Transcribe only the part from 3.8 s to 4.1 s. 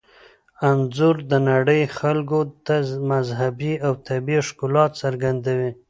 او